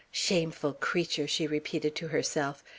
[0.09, 2.63] "Shameful creature!" she repeated to herself.